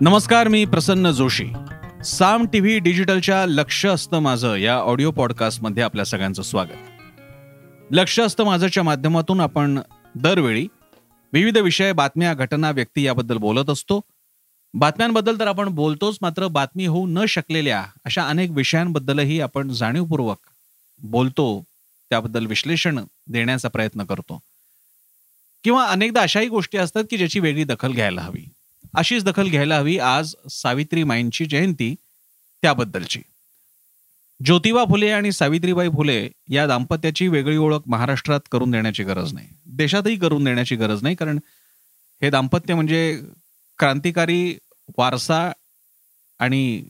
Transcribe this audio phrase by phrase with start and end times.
[0.00, 1.46] नमस्कार मी प्रसन्न जोशी.
[2.04, 7.00] साम टीव्ही डिजिटलच्या लक्ष असतं माझं या ऑडिओ पॉडकास्टमध्ये आपल्या सगळ्यांचं स्वागत.
[7.90, 9.78] लक्ष असतं माझंच्या माध्यमातून आपण
[10.14, 10.68] दरवेळी
[11.32, 14.00] विविध विषय बातम्या घटना व्यक्ती याबद्दल बोलत असतो.
[14.74, 20.38] बातम्यांबद्दल तर आपण बोलतोच मात्र बातमी होऊ न शकलेल्या अशा अनेक विषयांबद्दलही आपण जाणीवपूर्वक
[21.02, 21.64] बोलतो
[22.10, 24.40] त्याबद्दल विश्लेषण देण्याचा प्रयत्न करतो.
[25.64, 28.48] किंवा अनेकदा अशाही गोष्टी असतात की ज्याची वेगळी दखल घ्यायला हवी.
[28.96, 31.94] अशीच दखल घ्यायला हवी आज सावित्री माईंची जयंती
[32.62, 33.20] त्याबद्दलची.
[34.44, 39.48] ज्योतिबा फुले आणि सावित्रीबाई फुले या दाम्पत्याची वेगळी ओळख महाराष्ट्रात करून देण्याची गरज नाही.
[39.66, 41.38] देशातही करून देण्याची गरज नाही कारण
[42.22, 43.20] हे दाम्पत्य म्हणजे
[43.78, 44.58] क्रांतिकारी
[44.98, 45.52] वारसा
[46.38, 46.84] आणि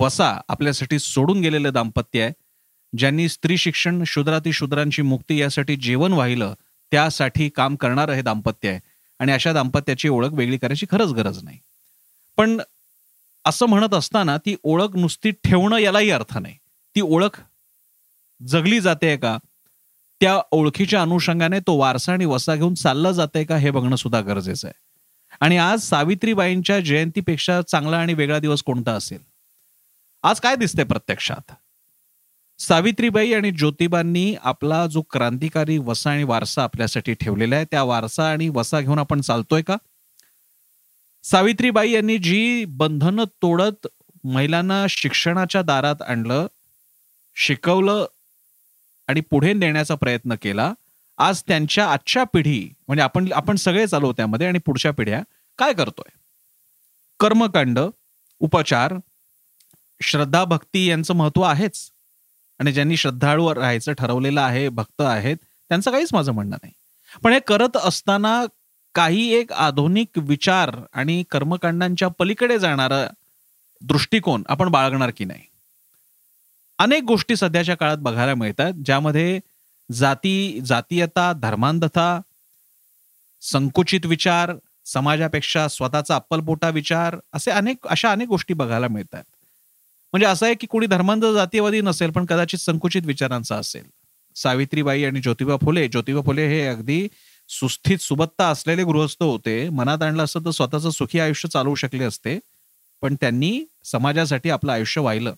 [0.00, 2.32] वसा आपल्यासाठी सोडून गेलेलं दाम्पत्य आहे.
[2.98, 6.54] ज्यांनी स्त्री शिक्षण शूद्राती शूद्रांची मुक्ती यासाठी जेवण वाहिलं
[6.90, 8.89] त्यासाठी काम करणारं हे दाम्पत्य आहे.
[9.20, 11.58] आणि अशा दाम्पत्याची ओळख वेगळी करायची खरंच गरज नाही.
[12.36, 12.60] पण
[13.44, 16.56] असं म्हणत असताना ती ओळख नुसती ठेवणं यालाही अर्थ नाही.
[16.94, 17.40] ती ओळख
[18.46, 19.38] जगली जाते का?
[20.20, 23.56] त्या ओळखीच्या अनुषंगाने तो वारसा आणि वसा घेऊन चालला जाते का?
[23.56, 24.78] हे बघणं सुद्धा गरजेचं आहे.
[25.40, 29.20] आणि आज सावित्रीबाईंच्या जयंतीपेक्षा चांगला आणि वेगळा दिवस कोणता असेल?
[30.22, 31.52] आज काय दिसतंय प्रत्यक्षात?
[32.60, 38.48] सावित्रीबाई आणि ज्योतिबांनी आपला जो क्रांतिकारी वसा आणि वारसा आपल्यासाठी ठेवलेला आहे त्या वारसा आणि
[38.48, 39.76] वसा घेऊन आपण चालतोय का?
[41.22, 43.86] सावित्रीबाई यांनी जी बंधनं तोडत
[44.24, 46.46] महिलांना शिक्षणाच्या दारात आणलं
[47.34, 48.06] शिकवलं
[49.08, 50.72] आणि पुढे नेण्याचा प्रयत्न केला
[51.18, 55.22] आज त्यांच्या आजच्या पिढी म्हणजे आपण आपण सगळे चालू त्यामध्ये आणि पुढच्या पिढ्या
[55.58, 56.10] काय करतोय?
[57.20, 57.78] कर्मकांड
[58.40, 58.94] उपचार
[60.02, 61.90] श्रद्धा भक्ती यांचं महत्त्व आहेच.
[62.60, 65.36] आणि ज्यांनी श्रद्धाळू राहायचं ठरवलेलं आहे भक्त आहेत
[65.68, 66.72] त्यांचं काहीच माझं म्हणणं नाही.
[67.22, 68.44] पण हे करत असताना
[68.94, 73.06] काही एक आधुनिक विचार आणि कर्मकांडांच्या पलीकडे जाणारा
[73.80, 75.42] दृष्टिकोन आपण बाळगणार की नाही?
[76.78, 79.40] अनेक गोष्टी सध्याच्या काळात बघायला मिळतात ज्यामध्ये
[79.92, 82.20] जाती जातीयता धर्मांधता
[83.40, 84.52] संकुचित विचार
[84.84, 89.22] समाजापेक्षा स्वतःचा अप्पलपोटा विचार असे अनेक अशा अनेक गोष्टी बघायला मिळतात.
[90.12, 93.84] म्हणजे असं आहे की कोणी धर्मांध जातीयवादी नसेल पण कदाचित संकुचित विचारांचा असेल.
[94.36, 97.08] सावित्रीबाई आणि ज्योतिबा फुले ज्योतिबा फुले हे अगदी
[97.48, 99.68] सुस्थित सुबत्ता असलेले गृहस्थ होते.
[99.68, 102.38] मनात आणलं असतं तर स्वतःचं सुखी आयुष्य चालवू शकले असते.
[103.02, 105.34] पण त्यांनी समाजासाठी आपलं आयुष्य वाहिलं.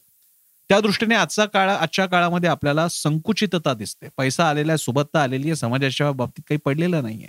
[0.69, 4.09] त्या दृष्टीने आजचा काळ आजच्या काळामध्ये आपल्याला संकुचितता दिसते.
[4.17, 7.29] पैसा आलेला आहे सुबत्ता आलेली आहे समाजाच्या बाबतीत काही पडलेलं नाहीये.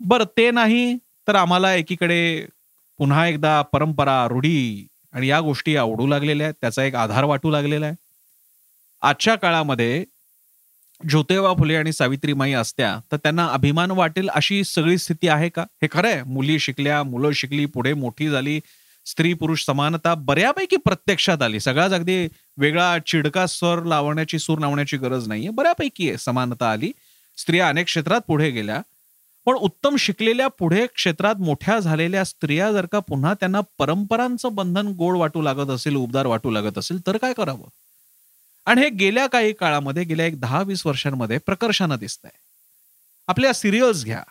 [0.00, 0.96] बरं ते नाही
[1.28, 2.46] तर आम्हाला एकीकडे
[2.98, 6.54] पुन्हा एकदा परंपरा रूढी आणि या गोष्टी आवडू लागलेल्या आहेत.
[6.60, 7.94] त्याचा एक आधार वाटू लागलेला आहे.
[9.02, 10.04] आजच्या काळामध्ये
[11.08, 15.62] ज्योतिबा फुले आणि सावित्रीमाई असत्या तर त्यांना अभिमान वाटेल अशी सगळी स्थिती आहे का?
[15.62, 16.22] हे खरं आहे.
[16.22, 18.60] मुली शिकल्या मुलं शिकली पुढे मोठी झाली
[19.06, 21.60] स्त्री पुरुष समानता बऱ्यापैकी प्रत्यक्षात आली.
[21.60, 22.28] सगळ्याच अगदी
[22.58, 25.48] वेगळा चिडका स्वर लावण्याची सूर लावण्याची गरज नाहीये.
[25.48, 26.92] बऱ्यापैकी आहे समानता आली.
[27.36, 28.80] स्त्रिया अनेक क्षेत्रात पुढे गेल्या.
[29.46, 35.16] पण उत्तम शिकलेल्या पुढे क्षेत्रात मोठ्या झालेल्या स्त्रिया जर का पुन्हा त्यांना परंपरांचं बंधन गोड
[35.16, 37.68] वाटू लागत असेल उबदार वाटू लागत असेल तर काय करावं?
[38.66, 42.38] आणि हे गेल्या काही काळामध्ये गेल्या एक दहा वीस वर्षांमध्ये प्रकर्षानं दिसत आहे
[43.28, 44.22] आपल्या सिरियल्स घ्या.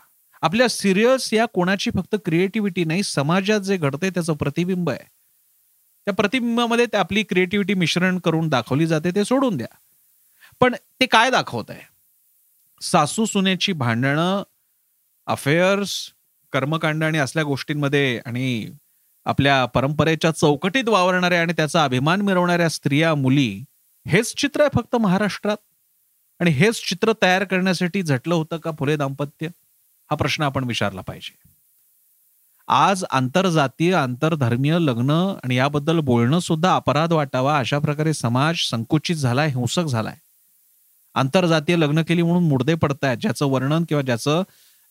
[0.42, 5.04] आपल्या सिरियल्स या कोणाची फक्त क्रिएटिव्हिटी नाही समाजात जे घडते त्याचं प्रतिबिंब आहे.
[6.08, 9.68] त्या प्रतिबिंबामध्ये ते आपली क्रिएटिव्हिटी मिश्रण करून दाखवली जाते ते सोडून द्या.
[10.62, 11.82] पण ते काय दाखवत आहे
[12.82, 14.44] सासू सुनेची भांडणं
[15.28, 16.12] अफेअर्स
[16.54, 18.70] कर्मकांड आणि असल्या गोष्टींमध्ये आणि
[19.26, 23.64] आपल्या परंपरेच्या चौकटीत वावरणाऱ्या आणि त्याचा अभिमान मिरवणाऱ्या स्त्रिया मुली
[24.08, 25.58] हेच चित्र आहे फक्त महाराष्ट्रात.
[26.40, 29.48] आणि हेच चित्र तयार करण्यासाठी झटलं होतं का फुले दाम्पत्य?
[30.12, 31.50] हा प्रश्न आपण विचारला पाहिजे.
[32.68, 39.48] आज आंतरजातीय आंतरधर्मीय लग्न आणि याबद्दल बोलणं सुद्धा अपराध वाटावा अशा प्रकारे समाज संकुचित झालाय
[39.48, 40.16] हिंसक झालाय.
[41.16, 44.44] आंतरजातीय लग्न केली म्हणून मुडदे पडतायत ज्याचं वर्णन किंवा ज्याचं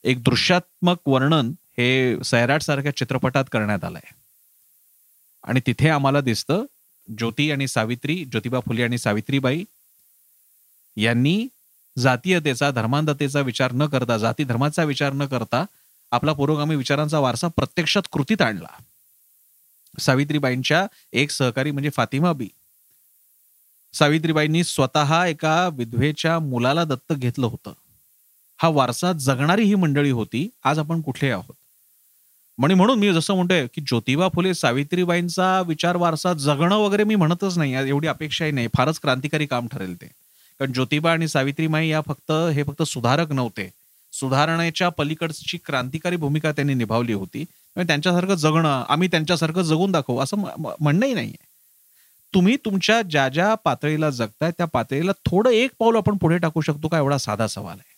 [0.04, 4.10] एक दृश्यात्मक वर्णन हे सैराट सारख्या चित्रपटात करण्यात आलंय.
[5.42, 6.64] आणि तिथे आम्हाला दिसतं
[7.18, 9.64] ज्योती आणि सावित्री ज्योतिबा फुले आणि सावित्रीबाई
[10.96, 11.48] यांनी
[11.98, 15.64] जातीयतेचा धर्मांधतेचा विचार न करता जाती धर्माचा विचार न करता
[16.10, 18.82] आपला पुरोगामी विचारांचा वारसा प्रत्यक्षात कृतीत आणला.
[19.98, 22.48] सावित्रीबाईंच्या एक सहकारी म्हणजे फातिमा बी.
[23.92, 27.72] सावित्रीबाईंनी स्वतः एका विधवेच्या मुलाला दत्तक घेतलं होतं.
[28.64, 31.54] हा वारसा जगणारी ही मंडळी होती आज आपण कुठले आहोत?
[32.58, 37.58] म्हणजे म्हणून मी जसं म्हणतोय की ज्योतिबा फुले सावित्रीबाईंचा विचार वारसा जगणं वगैरे मी म्हणतच
[37.58, 40.06] नाही एवढी अपेक्षाही नाही फारच क्रांतिकारी काम ठरेल ते.
[40.60, 43.70] कारण ज्योतिबा आणि सावित्रीमाई या फक्त हे फक्त सुधारक नव्हते.
[44.12, 47.40] सुधारणेच्या पलीकडची क्रांतिकारी भूमिका त्यांनी निभावली होती.
[47.40, 50.36] म्हणजे त्यांच्यासारखं जगणं आम्ही त्यांच्यासारखं जगून दाखवू असं
[50.80, 51.44] म्हणणंही नाहीये.
[52.34, 56.88] तुम्ही तुमच्या ज्या ज्या पातळीला जगताय त्या पातळीला थोडं एक पाऊल आपण पुढे टाकू शकतो
[56.88, 57.93] का एवढा साधा सवाल आहे.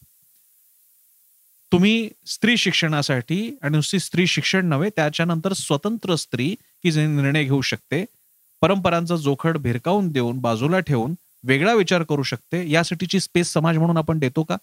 [1.73, 6.55] तुम्ही स्त्री शिक्षणासाठी आणि नुसती स्त्री शिक्षण नव्हे त्याच्यानंतर स्वतंत्र स्त्री
[6.85, 8.05] ही जे निर्णय घेऊ शकते.
[8.61, 11.15] परंपरांचा जोखड भिरकावून देऊन बाजूला ठेवून
[11.45, 12.71] वेगळा विचार करू शकते.
[12.71, 14.57] यासाठीची स्पेस समाज म्हणून आपण देतो का?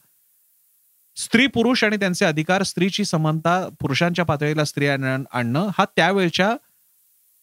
[1.15, 6.55] स्त्री पुरुष आणि त्यांचे अधिकार स्त्रीची समानता पुरुषांच्या पातळीला स्त्री आणणं हा त्यावेळच्या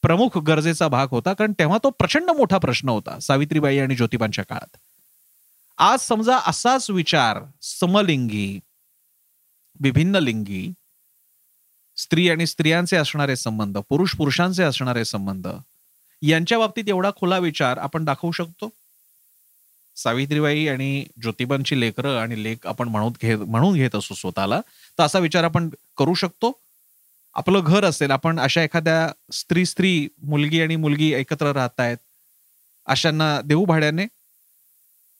[0.02, 1.32] प्रमुख गरजेचा भाग होता.
[1.32, 4.76] कारण तेव्हा तो प्रचंड मोठा प्रश्न होता सावित्रीबाई आणि ज्योतिबांच्या काळात.
[5.78, 8.58] आज समजा असाच विचार समलिंगी
[9.80, 10.72] विभिन्न लिंगी
[11.96, 15.48] स्त्री आणि स्त्रियांचे असणारे संबंध पुरुष पुरुषांचे असणारे संबंध
[16.22, 18.68] यांच्या बाबतीत एवढा खुला विचार आपण दाखवू शकतो?
[19.96, 24.60] सावित्रीबाई आणि ज्योतिबांची लेकरं आणि लेख आपण म्हणून घेत म्हणून घेत असू स्वतःला
[24.98, 26.52] तर असा विचार आपण करू शकतो?
[27.34, 31.98] आपलं घर असेल आपण अशा एखाद्या स्त्री स्त्री मुलगी आणि मुलगी एकत्र राहत आहेत
[32.86, 34.06] अशांना देऊ भाड्याने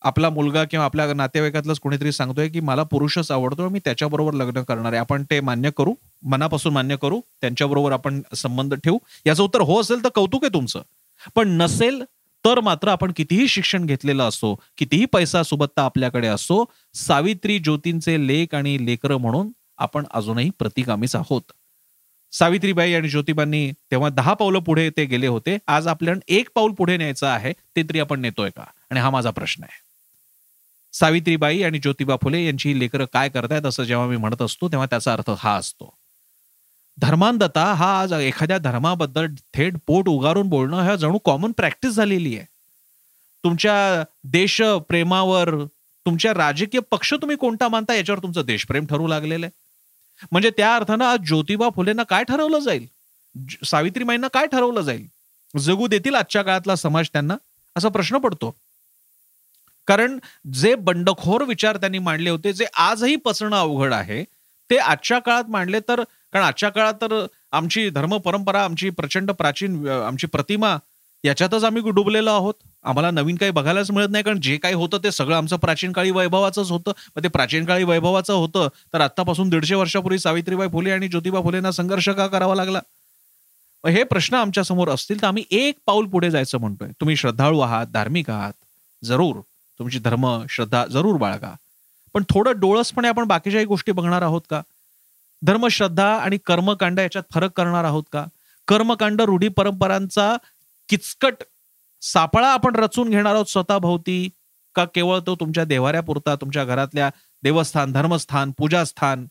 [0.03, 4.93] आपला मुलगा किंवा आपल्या नातेवाईकातलंच कोणीतरी सांगतोय की मला पुरुषच आवडतो मी त्याच्याबरोबर लग्न करणार
[4.93, 5.01] आहे.
[5.01, 8.99] आपण ते मान्य करू मनापासून मान्य करू त्यांच्याबरोबर आपण संबंध ठेवू.
[9.27, 10.83] याचं उत्तर हो असेल तर कौतुक आहे तुमचं.
[11.35, 12.03] पण नसेल
[12.45, 16.65] तर मात्र आपण कितीही शिक्षण घेतलेलं असो कितीही पैसा सुबत्ता आपल्याकडे असो
[16.95, 21.43] सावित्री ज्योतींचे लेख आणि लेकर म्हणून आपण अजूनही प्रतिकामीच आहोत.
[22.33, 25.59] सावित्रीबाई आणि ज्योतिबांनी तेव्हा दहा पावलं पुढे ते गेले होते.
[25.67, 28.65] आज आपल्याला एक पाऊल पुढे न्यायचं आहे ते तरी आपण नेतोय का?
[28.91, 29.90] आणि हा माझा प्रश्न आहे.
[30.93, 35.13] सावित्रीबाई आणि ज्योतिबा फुले यांची लेकरं काय करतायत असं जेव्हा मी म्हणत असतो तेव्हा त्याचा
[35.13, 35.95] अर्थ हा असतो.
[36.99, 42.47] धर्मांधता हा आज एखाद्या धर्माबद्दल थेट पोट उगारून बोलणं ह्या जणू कॉमन प्रॅक्टिस झालेली आहे.
[43.45, 45.65] तुमच्या देश प्रेमावर
[46.07, 49.59] तुमच्या राजकीय पक्ष तुम्ही कोणता मानता याच्यावर तुमचं देशप्रेम ठरू लागलेलं आहे.
[50.33, 52.87] म्हणजे त्या अर्थानं आज ज्योतिबा फुलेंना काय ठरवलं जाईल?
[53.65, 55.07] सावित्रीबाईंना काय ठरवलं जाईल?
[55.59, 57.37] जगू देतील आजच्या काळातला समाज त्यांना?
[57.77, 58.55] असा प्रश्न पडतो.
[59.91, 60.19] कारण
[60.53, 64.23] जे बंडखोर विचार त्यांनी मांडले होते जे आजही पचणं अवघड आहे
[64.71, 66.03] ते आजच्या काळात मांडले तर
[66.33, 70.77] कारण आजच्या काळात तर आमची धर्म परंपरा आमची प्रचंड प्राचीन आमची प्रतिमा
[71.25, 72.55] याच्यातच आम्ही डुबलेलो आहोत.
[72.85, 76.11] आम्हाला नवीन काही बघायलाच मिळत नाही कारण जे काही होतं ते सगळं आमचं प्राचीन काळी
[76.11, 76.93] वैभवाचंच होतं.
[77.17, 81.71] मग ते प्राचीन काळी वैभवाचं होतं तर आत्तापासून दीडशे वर्षापूर्वी सावित्रीबाई फुले आणि ज्योतिबा फुलेंना
[81.73, 82.81] संघर्ष का करावा लागला?
[83.85, 86.89] हे प्रश्न आमच्यासमोर असतील तर आम्ही एक पाऊल पुढे जायचं म्हणतोय.
[87.01, 88.53] तुम्ही श्रद्धाळू आहात धार्मिक आहात
[89.03, 89.41] जरूर.
[89.81, 91.55] तुमची धर्म श्रद्धा जरूर बाळगा.
[92.15, 94.63] पण थोडं डोळसपणे आपण बाकीच्याही गोष्टी बघणार आहोत का?
[95.43, 98.27] धर्म श्रद्धा आणि कर्मकांड याच्यात फरक करणार आहोत का?
[98.69, 100.37] कर्मकांड रूढी परंपरांचा
[100.89, 101.35] किचकट
[102.01, 104.29] सापळा आपण रचून घेणार आहोत स्वतःभोवती
[104.75, 107.11] का केवळ तो तुमच्या देवाऱ्यापुरता तुमच्या घरातल्या
[107.43, 109.27] देवस्थान धर्मस्थान पूजास्थान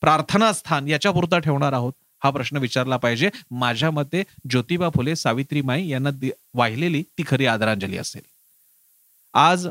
[0.00, 1.92] प्रार्थनास्थान याच्यापुरता ठेवणार आहोत?
[2.24, 3.30] हा प्रश्न विचारला पाहिजे.
[3.50, 6.10] माझ्या मते ज्योतिबा फुले सावित्रीमाई यांना
[6.54, 8.22] वाहिलेली ती खरी आदरांजली असेल.
[9.34, 9.68] आज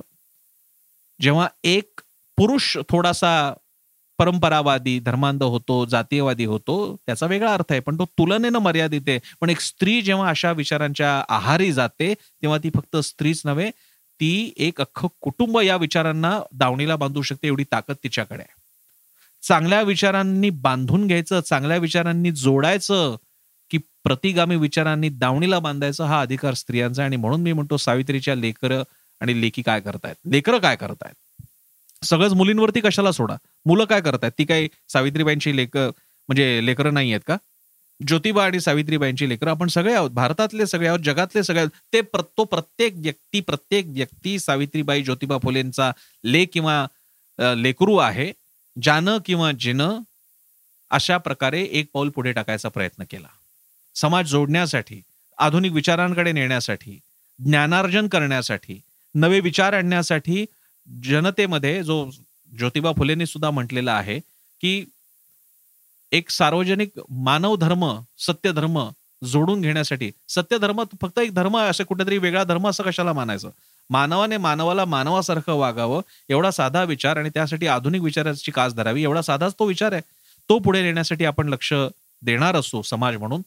[1.22, 2.02] जेव्हा एक
[2.38, 3.54] पुरुष थोडासा
[4.20, 7.80] परंपरावादी धर्मांध होतो जातीयवादी होतो त्याचा वेगळा अर्थ आहे.
[7.80, 9.20] पण तो तुलनेनं मर्यादित आहे.
[9.42, 13.70] पण एक स्त्री जेव्हा अशा विचारांच्या आहारी जाते तेव्हा ती फक्त स्त्रीच नव्हे
[14.20, 18.54] ती एक अख्खं कुटुंब या विचारांना दावणीला बांधू शकते एवढी ताकद तिच्याकडे आहे.
[19.42, 23.16] चांगल्या विचारांनी बांधून घ्यायचं चांगल्या विचारांनी जोडायचं
[23.72, 28.82] की प्रतिगामी विचारांनी दावणीला बांधायचं हा अधिकार स्त्रियांचा आणि म्हणून मी म्हणतो सावित्रीच्या लेकर
[29.22, 30.16] आणि लेखी काय करतायत?
[30.32, 31.16] लेकरं काय करतायत?
[32.06, 33.36] सगळंच मुलींवरती कशाला सोडा?
[33.66, 34.32] मुलं काय करतायत?
[34.38, 37.38] ती काही सावित्रीबाईंची लेख म्हणजे लेकरं नाही आहेत का?
[38.00, 39.50] ज्योतिबा आणि सावित्रीबाईंची लेकरं.
[39.52, 41.72] आपण सगळे आहोत भारतातले सगळे आहोत जगातले सगळे आहोत.
[41.94, 42.02] ते
[42.38, 45.92] तो प्रत्येक व्यक्ती प्रत्येक व्यक्ती सावित्रीबाई ज्योतिबा फुलेंचा
[46.24, 46.86] लेख किंवा
[47.58, 48.32] लेकरू आहे.
[48.78, 50.00] ज्यानं किंवा जिनं
[50.92, 53.28] अशा प्रकारे एक पाऊल पुढे टाकायचा प्रयत्न केला.
[53.96, 55.02] समाज जोडण्यासाठी
[55.38, 57.00] आधुनिक विचारांकडे नेण्यासाठी
[57.40, 58.80] ज्ञानार्जन करण्यासाठी
[59.16, 60.46] नवे विचार आणण्यासाठी
[61.04, 62.10] जनतेमध्ये जो
[62.58, 64.20] ज्योतिबा फुलेंनी सुद्धा म्हटलेला आहे
[64.62, 64.86] की
[66.12, 68.90] एक सार्वजनिक मानव धर्म सत्य धर्म
[69.26, 70.12] जोडून घेण्यासाठी.
[70.30, 73.50] सत्य धर्म फक्त एक धर्म असं कुठेतरी वेगळा धर्म असं कशाला मानायचं?
[73.90, 79.54] मानवाने मानवाला मानवासारखं वागावं एवढा साधा विचार आणि त्यासाठी आधुनिक विचाराची कास धरावी एवढा साधाच
[79.60, 80.02] तो विचार आहे.
[80.50, 81.74] तो पुढे नेण्यासाठी आपण लक्ष
[82.22, 83.42] देणार असतो समाज म्हणून.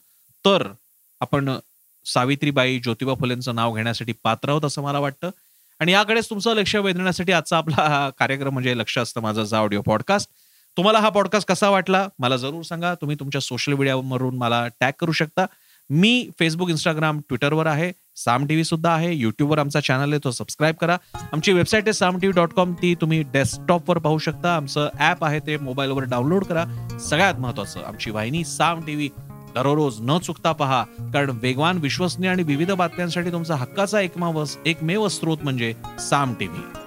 [0.44, 0.72] तर
[1.20, 1.58] आपण
[2.04, 5.30] सावित्रीबाई ज्योतिबा फुलेंचं नाव घेण्यासाठी पात्र आहोत असं मला वाटतं.
[5.80, 10.30] आणि याकडेच तुमचं लक्ष वेधण्यासाठी आजचा आपला कार्यक्रम म्हणजे लक्ष असतं माझा जा ऑडिओ पॉडकास्ट
[10.76, 12.08] तुम्हाला हा पॉडकास्ट कसा वाटला?
[12.18, 12.94] मला जरूर सांगा.
[12.94, 15.46] तुम्ही तुमच्या सोशल मीडियावरून मला टॅग करू शकता.
[15.90, 17.92] मी फेसबुक इंस्टाग्राम ट्विटरवर आहे.
[18.16, 19.14] साम टीव्ही सुद्धा आहे.
[19.14, 20.20] युट्यूबवर आमचा चॅनल आहे.
[20.24, 20.96] तो सबस्क्राईब करा.
[21.32, 24.56] आमची वेबसाईट आहे Saam T V dot com ती तुम्ही डेस्कटॉपवर पाहू शकता.
[24.56, 26.64] आमचं ऍप आहे ते मोबाईलवर डाउनलोड करा.
[27.00, 29.10] सगळ्यात महत्वाचं आमची वाहिनी साम टीव्ही.
[29.56, 35.38] दररोज न चुकता पहा कारण वेगवान विश्वसनीय आणि विविध बातम्यांसाठी तुमचा हक्काचा एकमेव एकमेव स्रोत
[35.42, 36.85] म्हणजे साम टीव्ही.